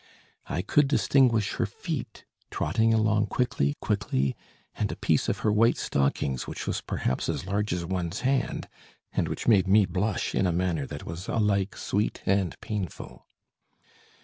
I 0.47 0.63
could 0.63 0.87
distinguish 0.87 1.53
her 1.57 1.67
feet, 1.67 2.25
trotting 2.49 2.91
along 2.91 3.27
quickly, 3.27 3.75
quickly, 3.81 4.35
and 4.73 4.91
a 4.91 4.95
piece 4.95 5.29
of 5.29 5.37
her 5.45 5.51
white 5.51 5.77
stockings, 5.77 6.47
which 6.47 6.65
was 6.65 6.81
perhaps 6.81 7.29
as 7.29 7.45
large 7.45 7.71
as 7.71 7.85
one's 7.85 8.21
hand, 8.21 8.67
and 9.13 9.27
which 9.27 9.47
made 9.47 9.67
me 9.67 9.85
blush 9.85 10.33
in 10.33 10.47
a 10.47 10.51
manner 10.51 10.87
that 10.87 11.05
was 11.05 11.27
alike 11.27 11.77
sweet 11.77 12.23
and 12.25 12.59
painful. 12.61 13.27